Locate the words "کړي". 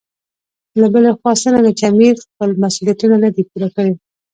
3.75-3.93